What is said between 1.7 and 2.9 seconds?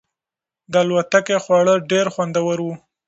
ډېر خوندور وو.